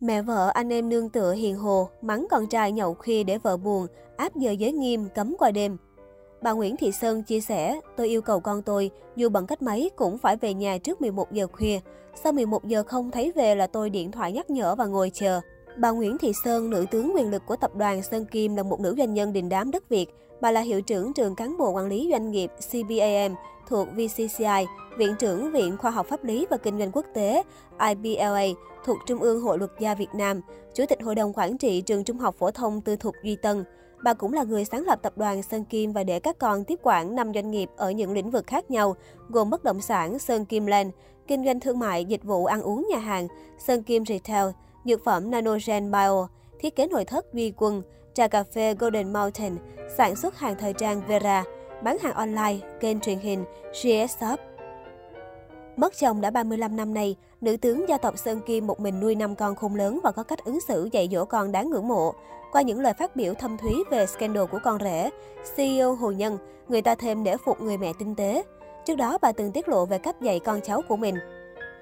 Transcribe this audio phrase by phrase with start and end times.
[0.00, 3.56] Mẹ vợ anh em nương tựa hiền hồ, mắng con trai nhậu khuya để vợ
[3.56, 3.86] buồn,
[4.16, 5.76] áp giờ giới nghiêm, cấm qua đêm.
[6.42, 9.90] Bà Nguyễn Thị Sơn chia sẻ, tôi yêu cầu con tôi, dù bằng cách mấy
[9.96, 11.80] cũng phải về nhà trước 11 giờ khuya.
[12.14, 15.40] Sau 11 giờ không thấy về là tôi điện thoại nhắc nhở và ngồi chờ.
[15.76, 18.80] Bà Nguyễn Thị Sơn, nữ tướng quyền lực của tập đoàn Sơn Kim là một
[18.80, 20.06] nữ doanh nhân đình đám đất Việt.
[20.40, 23.34] Bà là hiệu trưởng trường cán bộ quản lý doanh nghiệp CBAM
[23.68, 24.66] thuộc VCCI,
[24.98, 27.42] viện trưởng Viện Khoa học Pháp lý và Kinh doanh Quốc tế
[27.88, 28.44] IBLA
[28.84, 30.40] thuộc Trung ương Hội Luật gia Việt Nam,
[30.74, 33.64] Chủ tịch Hội đồng Quản trị Trường Trung học Phổ thông Tư thục Duy Tân.
[34.04, 36.80] Bà cũng là người sáng lập tập đoàn Sơn Kim và để các con tiếp
[36.82, 38.96] quản 5 doanh nghiệp ở những lĩnh vực khác nhau,
[39.28, 40.90] gồm bất động sản Sơn Kim Land,
[41.26, 44.46] kinh doanh thương mại, dịch vụ ăn uống nhà hàng, Sơn Kim Retail,
[44.84, 47.82] dược phẩm Nanogen Bio, thiết kế nội thất Duy Quân,
[48.14, 49.56] trà cà phê Golden Mountain,
[49.96, 51.44] sản xuất hàng thời trang Vera,
[51.82, 54.40] bán hàng online, kênh truyền hình GS Shop.
[55.76, 59.14] Mất chồng đã 35 năm nay, nữ tướng gia tộc Sơn Kim một mình nuôi
[59.14, 62.14] năm con khôn lớn và có cách ứng xử dạy dỗ con đáng ngưỡng mộ.
[62.52, 65.10] Qua những lời phát biểu thâm thúy về scandal của con rể,
[65.56, 66.38] CEO Hồ Nhân,
[66.68, 68.42] người ta thêm để phục người mẹ tinh tế.
[68.86, 71.14] Trước đó, bà từng tiết lộ về cách dạy con cháu của mình.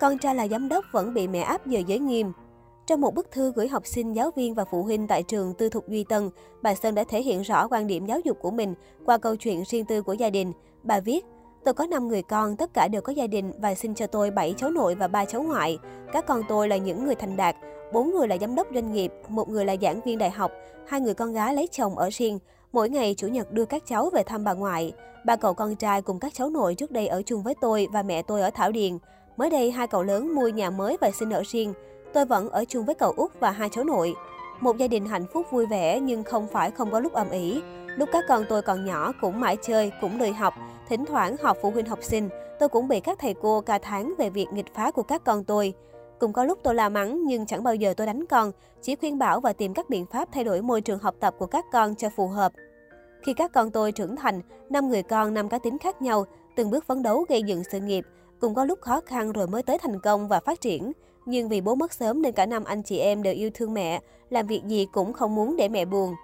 [0.00, 2.32] Con trai là giám đốc vẫn bị mẹ áp giờ giới nghiêm.
[2.88, 5.68] Trong một bức thư gửi học sinh, giáo viên và phụ huynh tại trường tư
[5.68, 6.30] thục Duy Tân,
[6.62, 8.74] bà Sơn đã thể hiện rõ quan điểm giáo dục của mình
[9.06, 10.52] qua câu chuyện riêng tư của gia đình.
[10.82, 11.24] Bà viết,
[11.64, 14.30] Tôi có 5 người con, tất cả đều có gia đình và sinh cho tôi
[14.30, 15.78] 7 cháu nội và 3 cháu ngoại.
[16.12, 17.56] Các con tôi là những người thành đạt,
[17.92, 20.52] bốn người là giám đốc doanh nghiệp, một người là giảng viên đại học,
[20.86, 22.38] hai người con gái lấy chồng ở riêng.
[22.72, 24.92] Mỗi ngày chủ nhật đưa các cháu về thăm bà ngoại.
[25.26, 28.02] Ba cậu con trai cùng các cháu nội trước đây ở chung với tôi và
[28.02, 28.98] mẹ tôi ở Thảo Điền.
[29.36, 31.74] Mới đây hai cậu lớn mua nhà mới và sinh ở riêng.
[32.12, 34.14] Tôi vẫn ở chung với cậu út và hai cháu nội.
[34.60, 37.62] Một gia đình hạnh phúc vui vẻ nhưng không phải không có lúc ầm ĩ.
[37.96, 40.54] Lúc các con tôi còn nhỏ cũng mãi chơi, cũng lười học.
[40.88, 42.28] Thỉnh thoảng họp phụ huynh học sinh,
[42.58, 45.44] tôi cũng bị các thầy cô ca tháng về việc nghịch phá của các con
[45.44, 45.74] tôi.
[46.18, 49.18] Cũng có lúc tôi la mắng nhưng chẳng bao giờ tôi đánh con, chỉ khuyên
[49.18, 51.94] bảo và tìm các biện pháp thay đổi môi trường học tập của các con
[51.94, 52.52] cho phù hợp.
[53.22, 56.24] Khi các con tôi trưởng thành, năm người con năm cá tính khác nhau,
[56.56, 58.04] từng bước phấn đấu gây dựng sự nghiệp,
[58.40, 60.92] cũng có lúc khó khăn rồi mới tới thành công và phát triển.
[61.30, 64.00] Nhưng vì bố mất sớm nên cả năm anh chị em đều yêu thương mẹ,
[64.30, 66.14] làm việc gì cũng không muốn để mẹ buồn.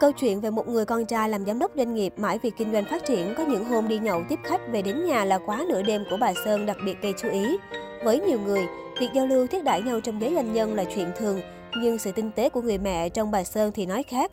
[0.00, 2.72] Câu chuyện về một người con trai làm giám đốc doanh nghiệp mãi vì kinh
[2.72, 5.64] doanh phát triển có những hôm đi nhậu tiếp khách về đến nhà là quá
[5.68, 7.56] nửa đêm của bà Sơn đặc biệt gây chú ý.
[8.04, 8.66] Với nhiều người,
[9.00, 11.40] việc giao lưu thiết đãi nhau trong giới doanh nhân là chuyện thường,
[11.82, 14.32] nhưng sự tinh tế của người mẹ trong bà Sơn thì nói khác.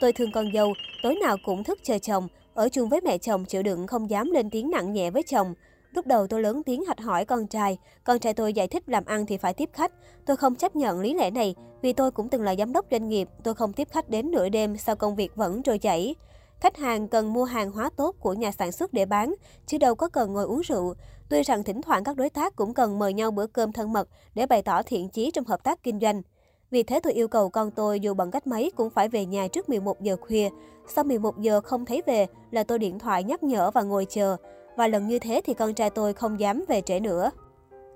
[0.00, 0.72] Tôi thương con dâu,
[1.02, 4.30] tối nào cũng thức chờ chồng, ở chung với mẹ chồng chịu đựng không dám
[4.30, 5.54] lên tiếng nặng nhẹ với chồng.
[5.92, 9.04] Lúc đầu tôi lớn tiếng hạch hỏi con trai, con trai tôi giải thích làm
[9.04, 9.92] ăn thì phải tiếp khách.
[10.26, 13.08] Tôi không chấp nhận lý lẽ này, vì tôi cũng từng là giám đốc doanh
[13.08, 16.14] nghiệp, tôi không tiếp khách đến nửa đêm sau công việc vẫn trôi chảy.
[16.60, 19.34] Khách hàng cần mua hàng hóa tốt của nhà sản xuất để bán,
[19.66, 20.94] chứ đâu có cần ngồi uống rượu.
[21.28, 24.08] Tuy rằng thỉnh thoảng các đối tác cũng cần mời nhau bữa cơm thân mật
[24.34, 26.22] để bày tỏ thiện chí trong hợp tác kinh doanh.
[26.70, 29.48] Vì thế tôi yêu cầu con tôi dù bằng cách mấy cũng phải về nhà
[29.48, 30.48] trước 11 giờ khuya.
[30.88, 34.36] Sau 11 giờ không thấy về là tôi điện thoại nhắc nhở và ngồi chờ.
[34.76, 37.30] Và lần như thế thì con trai tôi không dám về trễ nữa.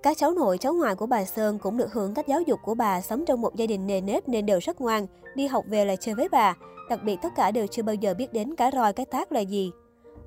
[0.02, 2.74] Các cháu nội, cháu ngoại của bà Sơn cũng được hưởng cách giáo dục của
[2.74, 5.84] bà, sống trong một gia đình nề nếp nên đều rất ngoan, đi học về
[5.84, 6.54] là chơi với bà.
[6.90, 9.40] Đặc biệt tất cả đều chưa bao giờ biết đến cái roi cái tác là
[9.40, 9.70] gì.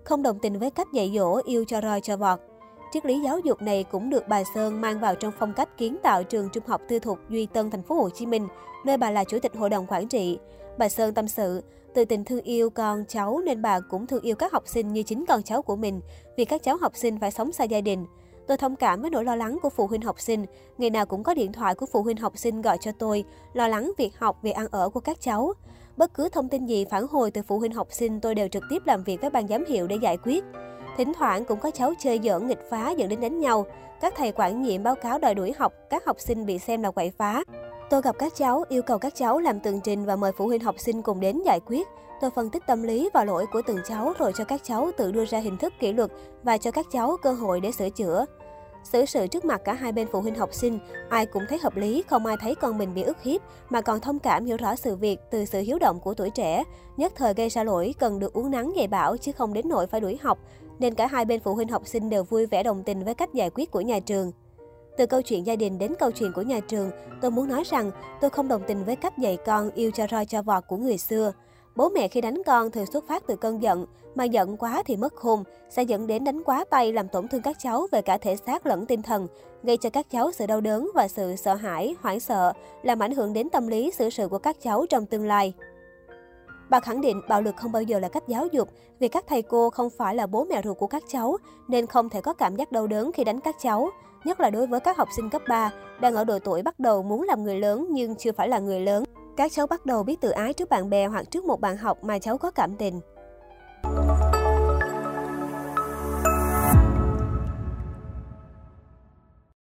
[0.04, 2.40] Không đồng tình với cách dạy dỗ yêu cho roi cho vọt.
[2.92, 5.98] Triết lý giáo dục này cũng được bà Sơn mang vào trong phong cách kiến
[6.04, 8.48] tạo trường trung học tư thục Duy Tân, thành phố Hồ Chí Minh,
[8.86, 10.40] nơi bà là chủ tịch hội đồng quản trị.
[10.80, 11.64] Bà Sơn tâm sự,
[11.94, 15.04] từ tình thương yêu con cháu nên bà cũng thương yêu các học sinh như
[15.04, 16.02] chính con cháu của mình,
[16.38, 18.06] vì các cháu học sinh phải sống xa gia đình.
[18.48, 20.46] Tôi thông cảm với nỗi lo lắng của phụ huynh học sinh.
[20.78, 23.24] Ngày nào cũng có điện thoại của phụ huynh học sinh gọi cho tôi,
[23.54, 25.54] lo lắng việc học, việc ăn ở của các cháu.
[25.98, 28.64] Bất cứ thông tin gì phản hồi từ phụ huynh học sinh tôi đều trực
[28.70, 30.44] tiếp làm việc với ban giám hiệu để giải quyết.
[30.98, 33.66] Thỉnh thoảng cũng có cháu chơi giỡn nghịch phá dẫn đến đánh nhau.
[34.02, 36.92] Các thầy quản nhiệm báo cáo đòi đuổi học, các học sinh bị xem là
[36.92, 37.44] quậy phá.
[37.90, 40.62] Tôi gặp các cháu, yêu cầu các cháu làm tường trình và mời phụ huynh
[40.62, 41.88] học sinh cùng đến giải quyết.
[42.22, 45.12] Tôi phân tích tâm lý và lỗi của từng cháu rồi cho các cháu tự
[45.12, 46.12] đưa ra hình thức kỷ luật
[46.44, 48.26] và cho các cháu cơ hội để sửa chữa.
[48.84, 50.80] Xử sự trước mặt cả hai bên phụ huynh học sinh,
[51.10, 54.00] ai cũng thấy hợp lý, không ai thấy con mình bị ức hiếp, mà còn
[54.00, 56.64] thông cảm hiểu rõ sự việc từ sự hiếu động của tuổi trẻ.
[56.98, 59.88] Nhất thời gây ra lỗi cần được uống nắng dạy bảo chứ không đến nỗi
[59.88, 60.40] phải đuổi học,
[60.80, 63.34] nên cả hai bên phụ huynh học sinh đều vui vẻ đồng tình với cách
[63.34, 64.32] giải quyết của nhà trường.
[65.00, 66.92] Từ câu chuyện gia đình đến câu chuyện của nhà trường,
[67.22, 67.92] tôi muốn nói rằng
[68.22, 70.98] tôi không đồng tình với cách dạy con yêu cho roi cho vọt của người
[70.98, 71.34] xưa.
[71.76, 73.86] Bố mẹ khi đánh con thường xuất phát từ cơn giận,
[74.16, 77.42] mà giận quá thì mất khôn, sẽ dẫn đến đánh quá tay làm tổn thương
[77.42, 79.28] các cháu về cả thể xác lẫn tinh thần,
[79.64, 82.54] gây cho các cháu sự đau đớn và sự sợ hãi, hoảng sợ,
[82.84, 85.54] làm ảnh hưởng đến tâm lý xử sự của các cháu trong tương lai.
[86.70, 88.70] Bà khẳng định bạo lực không bao giờ là cách giáo dục,
[89.00, 91.38] vì các thầy cô không phải là bố mẹ ruột của các cháu,
[91.68, 93.90] nên không thể có cảm giác đau đớn khi đánh các cháu
[94.24, 95.72] nhất là đối với các học sinh cấp 3,
[96.02, 98.80] đang ở độ tuổi bắt đầu muốn làm người lớn nhưng chưa phải là người
[98.80, 99.04] lớn.
[99.38, 102.04] Các cháu bắt đầu biết tự ái trước bạn bè hoặc trước một bạn học
[102.04, 103.00] mà cháu có cảm tình.